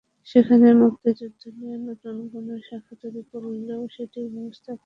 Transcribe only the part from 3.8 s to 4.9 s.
সেটির ব্যবস্থাপনা করা অসম্ভব।